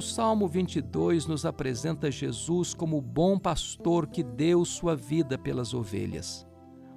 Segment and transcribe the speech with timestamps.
[0.00, 5.74] O Salmo 22 nos apresenta Jesus como o bom pastor que deu sua vida pelas
[5.74, 6.46] ovelhas.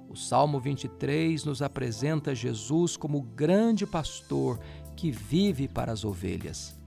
[0.08, 4.58] O Salmo 23 nos apresenta Jesus como o grande pastor
[4.96, 6.80] que vive para as ovelhas.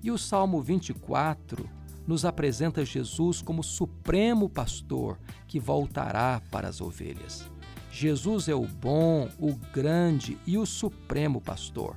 [0.00, 1.68] E o Salmo 24
[2.06, 5.18] nos apresenta Jesus como supremo pastor
[5.48, 7.50] que voltará para as ovelhas.
[7.90, 11.96] Jesus é o bom, o grande e o supremo pastor.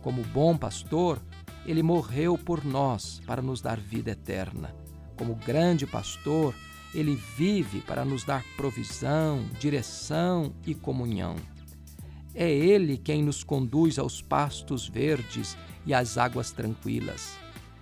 [0.00, 1.20] Como bom pastor,
[1.66, 4.74] ele morreu por nós para nos dar vida eterna.
[5.16, 6.54] Como grande pastor,
[6.94, 11.36] ele vive para nos dar provisão, direção e comunhão.
[12.34, 17.36] É Ele quem nos conduz aos pastos verdes e às águas tranquilas.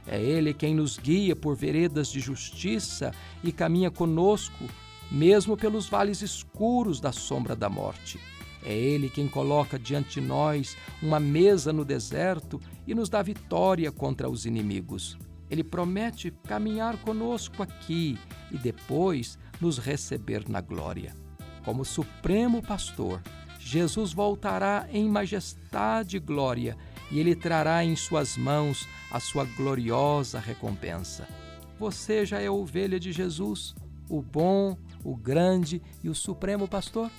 [0.06, 3.12] É Ele quem nos guia por veredas de justiça
[3.42, 4.64] e caminha conosco,
[5.10, 8.18] mesmo pelos vales escuros da sombra da morte.
[8.64, 13.92] É Ele quem coloca diante de nós uma mesa no deserto e nos dá vitória
[13.92, 15.18] contra os inimigos.
[15.50, 18.18] Ele promete caminhar conosco aqui
[18.50, 21.14] e depois nos receber na glória.
[21.64, 23.22] Como Supremo Pastor,
[23.58, 26.76] Jesus voltará em majestade e glória
[27.10, 31.28] e ele trará em suas mãos a sua gloriosa recompensa.
[31.78, 33.74] Você já é ovelha de Jesus,
[34.08, 37.10] o bom, o grande e o supremo pastor?